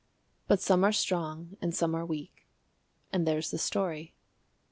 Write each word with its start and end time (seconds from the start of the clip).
But 0.47 0.59
some 0.59 0.83
are 0.83 0.91
strong 0.91 1.57
and 1.61 1.75
some 1.75 1.93
are 1.93 2.03
weak, 2.03 2.47
And 3.13 3.27
there's 3.27 3.51
the 3.51 3.59
story. 3.59 4.15